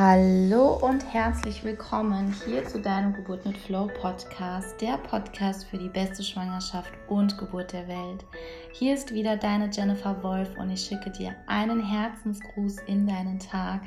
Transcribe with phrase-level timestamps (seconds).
[0.00, 5.88] Hallo und herzlich willkommen hier zu deinem Geburt mit Flow Podcast, der Podcast für die
[5.88, 8.24] beste Schwangerschaft und Geburt der Welt.
[8.70, 13.80] Hier ist wieder deine Jennifer Wolf und ich schicke dir einen Herzensgruß in deinen Tag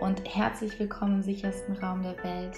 [0.00, 2.56] und herzlich willkommen im sichersten Raum der Welt.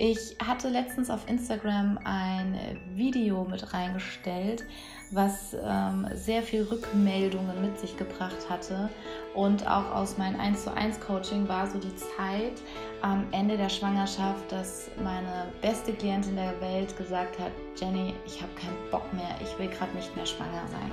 [0.00, 2.56] Ich hatte letztens auf Instagram ein
[2.94, 4.64] Video mit reingestellt,
[5.10, 8.90] was ähm, sehr viel Rückmeldungen mit sich gebracht hatte.
[9.34, 12.62] Und auch aus meinem 1 zu 1 Coaching war so die Zeit
[13.02, 18.52] am Ende der Schwangerschaft, dass meine beste Klientin der Welt gesagt hat, Jenny, ich habe
[18.54, 20.92] keinen Bock mehr, ich will gerade nicht mehr schwanger sein.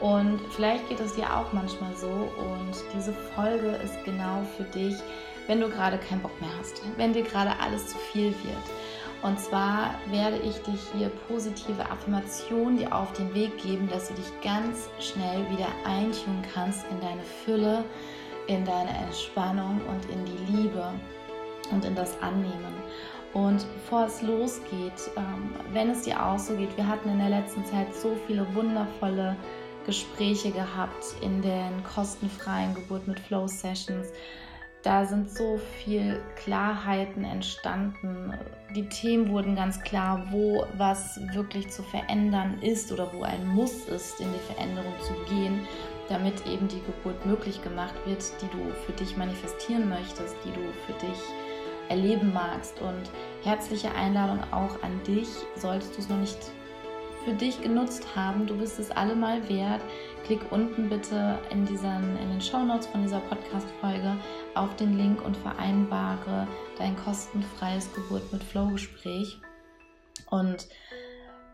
[0.00, 4.94] Und vielleicht geht es dir auch manchmal so und diese Folge ist genau für dich,
[5.46, 8.64] wenn du gerade keinen Bock mehr hast, wenn dir gerade alles zu viel wird.
[9.22, 14.14] Und zwar werde ich dich hier positive Affirmationen dir auf den Weg geben, dass du
[14.14, 17.84] dich ganz schnell wieder eintun kannst in deine Fülle,
[18.48, 20.92] in deine Entspannung und in die Liebe
[21.70, 22.74] und in das Annehmen.
[23.32, 27.30] Und bevor es losgeht, ähm, wenn es dir auch so geht, wir hatten in der
[27.30, 29.36] letzten Zeit so viele wundervolle
[29.86, 34.08] Gespräche gehabt in den kostenfreien Geburt mit Flow Sessions
[34.84, 38.34] da sind so viel Klarheiten entstanden.
[38.76, 43.86] Die Themen wurden ganz klar, wo was wirklich zu verändern ist oder wo ein Muss
[43.86, 45.66] ist, in die Veränderung zu gehen,
[46.10, 50.60] damit eben die Geburt möglich gemacht wird, die du für dich manifestieren möchtest, die du
[50.86, 51.18] für dich
[51.88, 52.78] erleben magst.
[52.82, 53.10] Und
[53.42, 56.38] herzliche Einladung auch an dich, solltest du es noch nicht
[57.24, 58.46] für dich genutzt haben.
[58.46, 59.80] Du bist es allemal wert.
[60.24, 64.16] Klick unten bitte in, diesen, in den Show Notes von dieser Podcast-Folge
[64.54, 66.46] auf den Link und vereinbare
[66.78, 69.38] dein kostenfreies Geburt mit Flow-Gespräch.
[70.30, 70.68] Und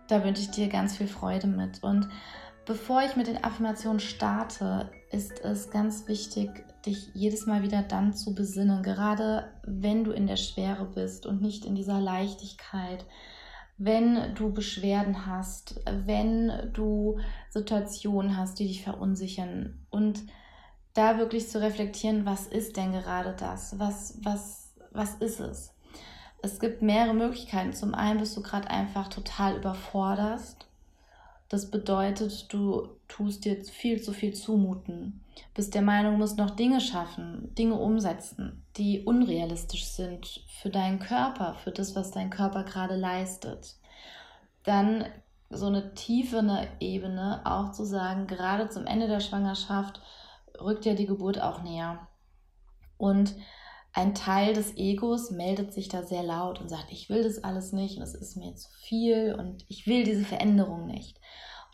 [0.08, 1.82] da wünsche ich dir ganz viel Freude mit.
[1.82, 2.08] Und
[2.66, 6.50] bevor ich mit den Affirmationen starte, ist es ganz wichtig,
[6.84, 11.42] dich jedes Mal wieder dann zu besinnen, gerade wenn du in der Schwere bist und
[11.42, 13.04] nicht in dieser Leichtigkeit
[13.82, 17.18] wenn du Beschwerden hast, wenn du
[17.48, 20.20] Situationen hast, die dich verunsichern und
[20.92, 23.78] da wirklich zu reflektieren, was ist denn gerade das?
[23.78, 25.72] Was, was, was ist es?
[26.42, 27.72] Es gibt mehrere Möglichkeiten.
[27.72, 30.66] Zum einen bist du gerade einfach total überforderst.
[31.48, 35.22] Das bedeutet, du tust dir viel zu viel zumuten.
[35.54, 40.98] Bist der Meinung, du musst noch Dinge schaffen, Dinge umsetzen, die unrealistisch sind für deinen
[41.00, 43.76] Körper, für das, was dein Körper gerade leistet.
[44.64, 45.04] Dann
[45.50, 50.00] so eine tiefere Ebene auch zu sagen, gerade zum Ende der Schwangerschaft
[50.58, 52.08] rückt ja die Geburt auch näher.
[52.96, 53.34] Und
[53.92, 57.72] ein Teil des Egos meldet sich da sehr laut und sagt, ich will das alles
[57.72, 61.20] nicht und es ist mir zu viel und ich will diese Veränderung nicht.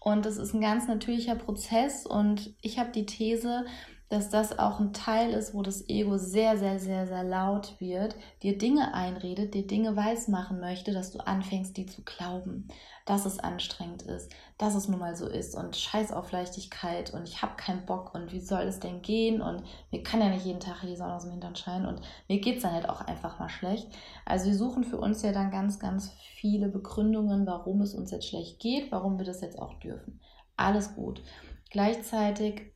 [0.01, 3.65] Und das ist ein ganz natürlicher Prozess und ich habe die These,
[4.09, 8.15] dass das auch ein Teil ist, wo das Ego sehr, sehr, sehr, sehr laut wird,
[8.43, 12.69] dir Dinge einredet, dir Dinge weismachen möchte, dass du anfängst, die zu glauben,
[13.05, 17.27] dass es anstrengend ist, dass es nun mal so ist und scheiß auf Leichtigkeit und
[17.29, 20.45] ich habe keinen Bock und wie soll es denn gehen und mir kann ja nicht
[20.45, 23.01] jeden Tag die Sonne aus dem Hintern scheinen und mir geht es dann halt auch
[23.01, 23.89] einfach mal schlecht.
[24.25, 28.29] Also wir suchen für uns ja dann ganz, ganz viele Begründungen, warum es uns jetzt
[28.29, 30.21] schlecht geht, warum wir das jetzt auch dürfen.
[30.57, 31.23] Alles gut.
[31.71, 32.76] Gleichzeitig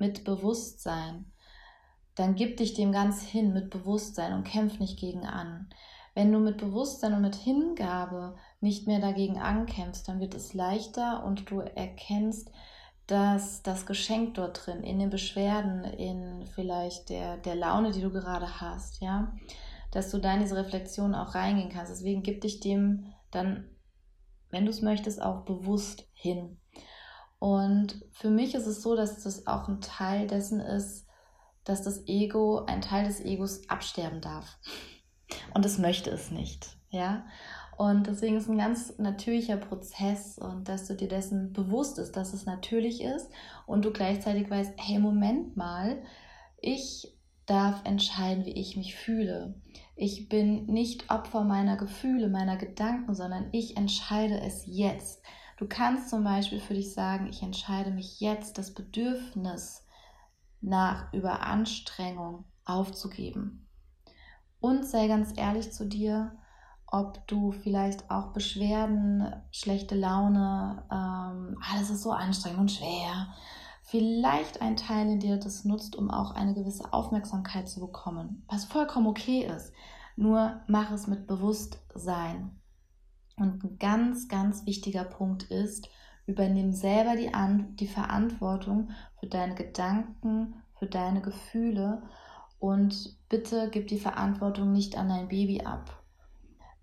[0.00, 1.32] mit Bewusstsein,
[2.14, 5.68] dann gib dich dem ganz hin mit Bewusstsein und kämpf nicht gegen an.
[6.14, 11.24] Wenn du mit Bewusstsein und mit Hingabe nicht mehr dagegen ankämpfst, dann wird es leichter
[11.24, 12.50] und du erkennst,
[13.06, 18.10] dass das Geschenk dort drin, in den Beschwerden, in vielleicht der, der Laune, die du
[18.10, 19.32] gerade hast, ja,
[19.92, 21.90] dass du da in diese Reflexion auch reingehen kannst.
[21.90, 23.64] Deswegen gib dich dem dann,
[24.50, 26.58] wenn du es möchtest, auch bewusst hin.
[27.38, 31.06] Und für mich ist es so, dass das auch ein Teil dessen ist,
[31.64, 34.58] dass das Ego, ein Teil des Egos absterben darf.
[35.54, 36.76] Und es möchte es nicht.
[36.90, 37.26] Ja.
[37.76, 42.16] Und deswegen ist es ein ganz natürlicher Prozess und dass du dir dessen bewusst ist,
[42.16, 43.30] dass es natürlich ist
[43.66, 46.02] und du gleichzeitig weißt, hey, Moment mal,
[46.60, 47.16] ich
[47.46, 49.54] darf entscheiden, wie ich mich fühle.
[49.94, 55.22] Ich bin nicht Opfer meiner Gefühle, meiner Gedanken, sondern ich entscheide es jetzt.
[55.58, 59.84] Du kannst zum Beispiel für dich sagen, ich entscheide mich jetzt, das Bedürfnis
[60.60, 63.66] nach Überanstrengung aufzugeben.
[64.60, 66.36] Und sei ganz ehrlich zu dir,
[66.86, 73.34] ob du vielleicht auch Beschwerden, schlechte Laune, ähm, alles ist so anstrengend und schwer,
[73.82, 78.64] vielleicht ein Teil in dir das nutzt, um auch eine gewisse Aufmerksamkeit zu bekommen, was
[78.64, 79.72] vollkommen okay ist.
[80.14, 82.58] Nur mach es mit Bewusstsein.
[83.38, 85.88] Und ein ganz, ganz wichtiger Punkt ist,
[86.26, 92.02] übernimm selber die, An die Verantwortung für deine Gedanken, für deine Gefühle
[92.58, 96.02] Und bitte gib die Verantwortung nicht an dein Baby ab.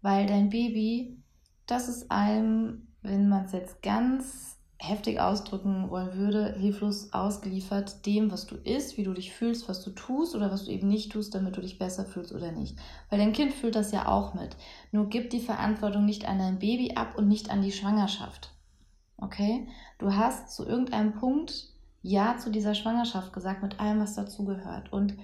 [0.02, 1.22] Weil dein Baby,
[1.68, 8.32] das ist allem, wenn man es jetzt ganz heftig ausdrücken wollen würde, hilflos ausgeliefert dem,
[8.32, 11.12] was du isst, wie du dich fühlst, was du tust oder was du eben nicht
[11.12, 12.78] tust, damit du dich besser fühlst oder nicht.
[13.10, 14.58] Weil dein Kind fühlt das ja auch mit.
[14.92, 18.52] Nur gib die Verantwortung nicht an dein Baby ab und nicht an die Schwangerschaft.
[19.18, 19.68] Okay?
[19.98, 21.70] Du hast zu irgendeinem Punkt
[22.02, 24.92] Ja zu dieser Schwangerschaft gesagt, mit allem, was dazugehört.
[24.92, 25.16] Und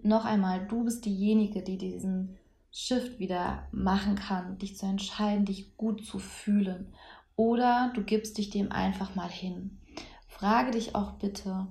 [0.00, 2.36] noch einmal, du bist diejenige, die diesen
[2.70, 6.92] Shift wieder machen kann, dich zu entscheiden, dich gut zu fühlen.
[7.38, 9.80] Oder du gibst dich dem einfach mal hin.
[10.26, 11.68] Frage dich auch bitte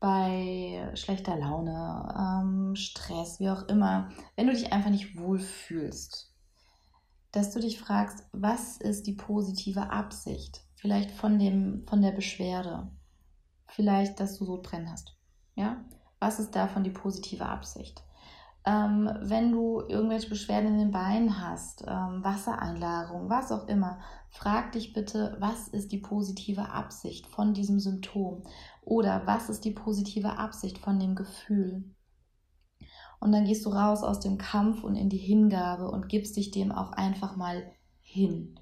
[0.00, 6.34] bei schlechter Laune, ähm, Stress, wie auch immer, wenn du dich einfach nicht wohlfühlst,
[7.30, 10.64] dass du dich fragst, was ist die positive Absicht?
[10.74, 12.90] Vielleicht von, dem, von der Beschwerde.
[13.68, 15.16] Vielleicht, dass du so brennen hast.
[15.54, 15.84] Ja?
[16.18, 18.02] Was ist davon die positive Absicht?
[18.68, 23.98] Ähm, wenn du irgendwelche Beschwerden in den Beinen hast, ähm, Wassereinlagerung, was auch immer,
[24.28, 28.42] frag dich bitte, was ist die positive Absicht von diesem Symptom
[28.82, 31.82] oder was ist die positive Absicht von dem Gefühl.
[33.20, 36.50] Und dann gehst du raus aus dem Kampf und in die Hingabe und gibst dich
[36.50, 37.72] dem auch einfach mal
[38.02, 38.60] hin.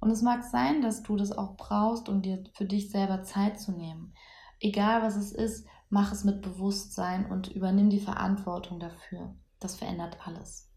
[0.00, 3.58] Und es mag sein, dass du das auch brauchst, um dir für dich selber Zeit
[3.58, 4.12] zu nehmen.
[4.60, 9.34] Egal was es ist, mach es mit Bewusstsein und übernimm die Verantwortung dafür.
[9.60, 10.68] Das verändert alles.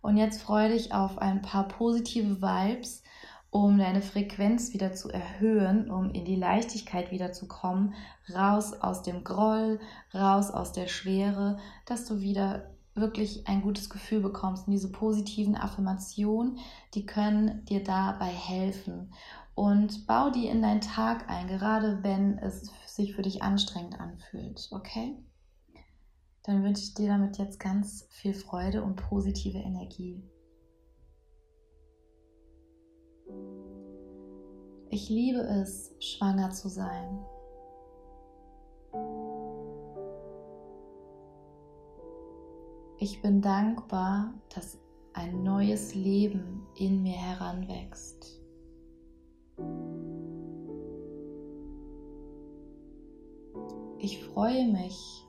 [0.00, 3.02] Und jetzt freue dich auf ein paar positive Vibes,
[3.50, 7.94] um deine Frequenz wieder zu erhöhen, um in die Leichtigkeit wieder zu kommen,
[8.34, 9.78] raus aus dem Groll,
[10.14, 14.66] raus aus der Schwere, dass du wieder wirklich ein gutes Gefühl bekommst.
[14.66, 16.58] Und diese positiven Affirmationen,
[16.94, 19.12] die können dir dabei helfen.
[19.54, 24.68] Und bau die in deinen Tag ein, gerade wenn es sich für dich anstrengend anfühlt.
[24.72, 25.16] Okay?
[26.44, 30.22] Dann wünsche ich dir damit jetzt ganz viel Freude und positive Energie.
[34.90, 37.24] Ich liebe es, schwanger zu sein.
[42.98, 44.78] Ich bin dankbar, dass
[45.14, 48.40] ein neues Leben in mir heranwächst.
[53.98, 55.24] Ich freue mich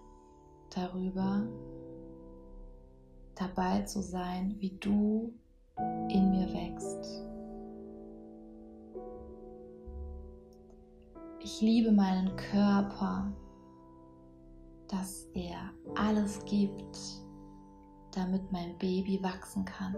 [0.76, 1.48] darüber,
[3.36, 5.34] dabei zu sein, wie du
[6.10, 7.24] in mir wächst.
[11.40, 13.32] Ich liebe meinen Körper,
[14.88, 16.98] dass er alles gibt,
[18.12, 19.96] damit mein Baby wachsen kann.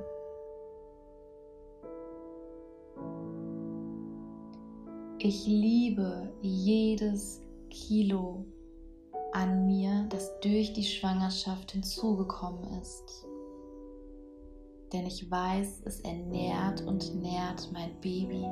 [5.20, 8.46] Ich liebe jedes Kilo
[9.36, 13.28] an mir, das durch die Schwangerschaft hinzugekommen ist.
[14.94, 18.48] Denn ich weiß, es ernährt und nährt mein Baby.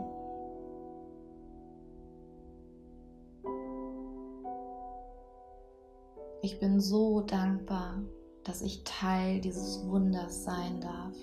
[6.42, 8.04] Ich bin so dankbar,
[8.44, 11.16] dass ich Teil dieses Wunders sein darf.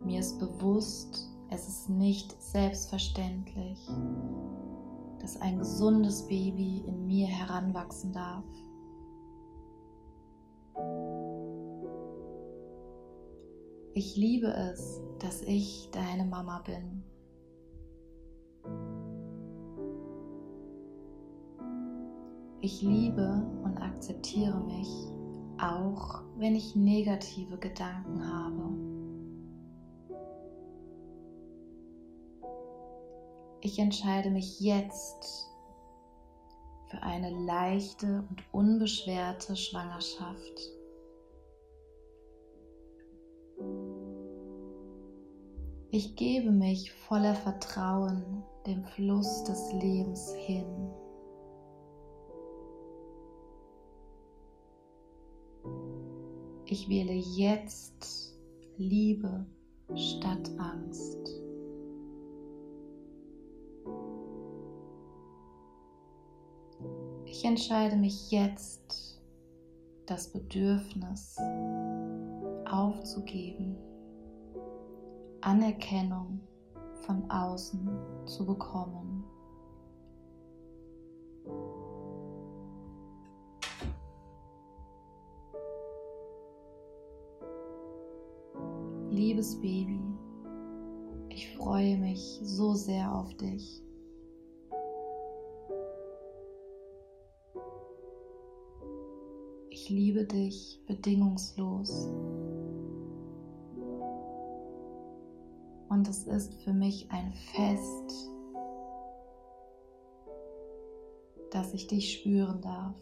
[0.00, 3.88] Mir ist bewusst, es ist nicht selbstverständlich,
[5.20, 8.44] dass ein gesundes Baby in mir heranwachsen darf.
[13.94, 17.02] Ich liebe es, dass ich deine Mama bin.
[22.60, 24.88] Ich liebe und akzeptiere mich,
[25.58, 28.85] auch wenn ich negative Gedanken habe.
[33.66, 35.50] Ich entscheide mich jetzt
[36.88, 40.60] für eine leichte und unbeschwerte Schwangerschaft.
[45.90, 50.88] Ich gebe mich voller Vertrauen dem Fluss des Lebens hin.
[56.66, 58.32] Ich wähle jetzt
[58.76, 59.44] Liebe
[59.96, 61.46] statt Angst.
[67.46, 69.20] Entscheide mich jetzt,
[70.06, 71.36] das Bedürfnis
[72.64, 73.76] aufzugeben,
[75.42, 76.40] Anerkennung
[77.02, 77.88] von außen
[78.26, 79.24] zu bekommen.
[89.10, 90.00] Liebes Baby,
[91.28, 93.85] ich freue mich so sehr auf dich.
[99.86, 102.08] Ich liebe dich bedingungslos.
[105.88, 108.32] Und es ist für mich ein Fest,
[111.52, 112.96] dass ich dich spüren darf.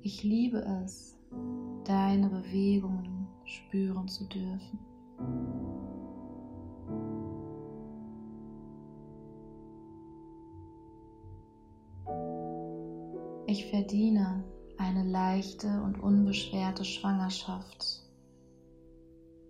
[0.00, 1.18] Ich liebe es,
[1.84, 4.78] deine Bewegungen spüren zu dürfen.
[13.50, 14.44] Ich verdiene
[14.78, 18.00] eine leichte und unbeschwerte Schwangerschaft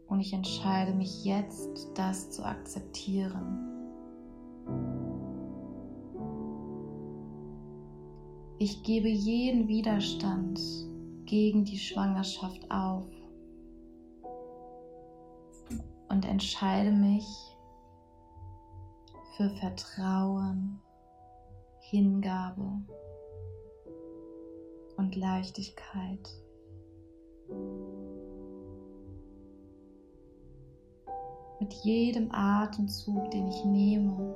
[0.07, 3.59] und ich entscheide mich jetzt, das zu akzeptieren.
[8.59, 10.59] Ich gebe jeden Widerstand
[11.27, 13.05] gegen die Schwangerschaft auf
[16.09, 17.27] und entscheide mich
[19.37, 20.81] für Vertrauen,
[21.81, 22.81] Hingabe
[25.01, 26.29] und Leichtigkeit.
[31.59, 34.35] Mit jedem Atemzug, den ich nehme,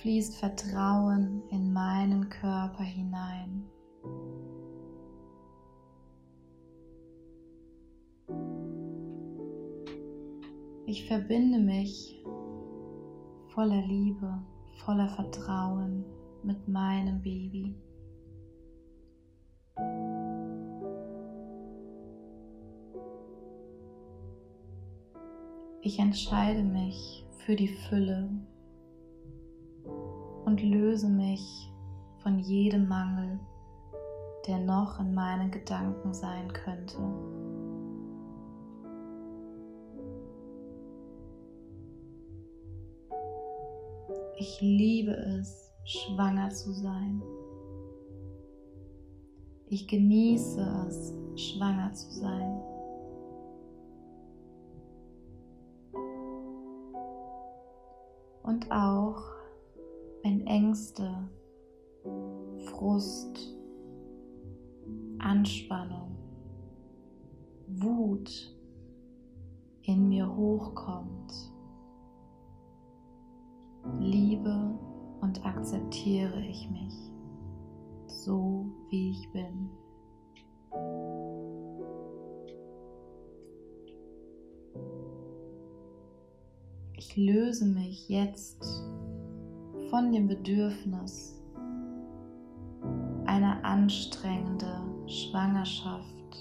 [0.00, 3.64] fließt Vertrauen in meinen Körper hinein.
[10.86, 12.22] Ich verbinde mich
[13.54, 14.42] voller Liebe,
[14.84, 16.04] voller Vertrauen
[16.42, 17.74] mit meinem Baby.
[25.80, 28.28] Ich entscheide mich für die Fülle
[30.44, 31.72] und löse mich
[32.22, 33.38] von jedem Mangel,
[34.48, 36.98] der noch in meinen Gedanken sein könnte.
[44.36, 47.22] Ich liebe es, schwanger zu sein.
[49.66, 52.77] Ich genieße es, schwanger zu sein.
[58.48, 59.22] Und auch
[60.22, 61.28] wenn Ängste,
[62.64, 63.54] Frust,
[65.18, 66.16] Anspannung,
[67.66, 68.56] Wut
[69.82, 71.52] in mir hochkommt,
[74.00, 74.78] liebe
[75.20, 76.94] und akzeptiere ich mich
[78.06, 79.68] so, wie ich bin.
[87.18, 88.62] Löse mich jetzt
[89.90, 91.42] von dem Bedürfnis,
[93.24, 96.36] eine anstrengende Schwangerschaft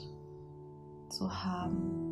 [1.10, 2.04] zu haben.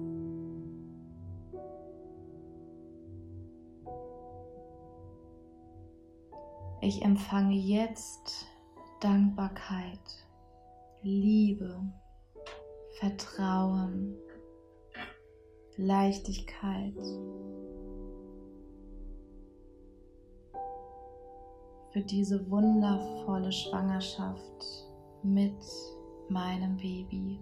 [6.82, 8.48] Ich empfange jetzt
[9.00, 10.00] Dankbarkeit,
[11.04, 11.80] Liebe,
[13.00, 14.16] Vertrauen,
[15.78, 16.96] Leichtigkeit.
[21.96, 24.66] Für diese wundervolle Schwangerschaft
[25.24, 25.56] mit
[26.28, 27.40] meinem Baby.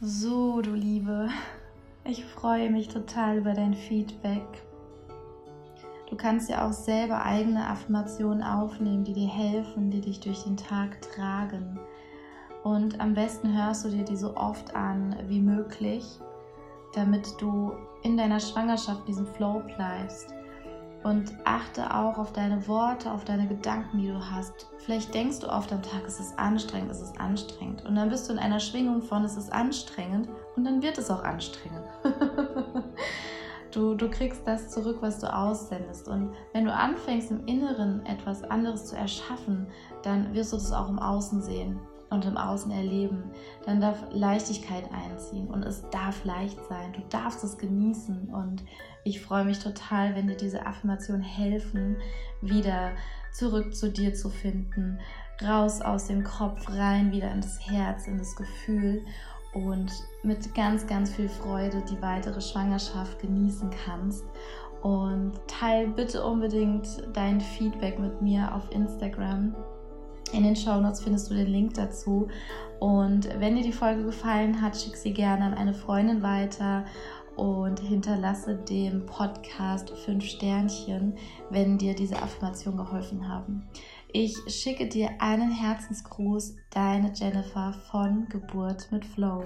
[0.00, 1.28] So, du Liebe,
[2.04, 4.46] ich freue mich total über dein Feedback.
[6.08, 10.56] Du kannst ja auch selber eigene Affirmationen aufnehmen, die dir helfen, die dich durch den
[10.56, 11.80] Tag tragen.
[12.62, 16.04] Und am besten hörst du dir die so oft an wie möglich,
[16.94, 17.72] damit du
[18.04, 20.32] in deiner Schwangerschaft diesen Flow bleibst
[21.04, 24.68] und achte auch auf deine Worte, auf deine Gedanken, die du hast.
[24.78, 27.84] Vielleicht denkst du oft am Tag, es ist anstrengend, es ist anstrengend.
[27.84, 31.10] Und dann bist du in einer Schwingung von, es ist anstrengend und dann wird es
[31.10, 31.84] auch anstrengend.
[33.72, 36.08] du, du kriegst das zurück, was du aussendest.
[36.08, 39.66] Und wenn du anfängst, im Inneren etwas anderes zu erschaffen,
[40.02, 41.78] dann wirst du das auch im Außen sehen
[42.10, 43.24] und im Außen erleben,
[43.64, 46.92] dann darf Leichtigkeit einziehen und es darf leicht sein.
[46.92, 48.64] Du darfst es genießen und
[49.04, 51.96] ich freue mich total, wenn dir diese Affirmationen helfen,
[52.40, 52.92] wieder
[53.32, 54.98] zurück zu dir zu finden,
[55.42, 59.04] raus aus dem Kopf, rein wieder in das Herz, in das Gefühl
[59.54, 59.90] und
[60.22, 64.24] mit ganz, ganz viel Freude die weitere Schwangerschaft genießen kannst.
[64.82, 69.54] Und teil bitte unbedingt dein Feedback mit mir auf Instagram.
[70.32, 72.28] In den Show Notes findest du den Link dazu.
[72.80, 76.84] Und wenn dir die Folge gefallen hat, schick sie gerne an eine Freundin weiter
[77.36, 81.14] und hinterlasse dem Podcast fünf Sternchen,
[81.50, 83.68] wenn dir diese Affirmationen geholfen haben.
[84.12, 89.44] Ich schicke dir einen Herzensgruß, deine Jennifer von Geburt mit Flow.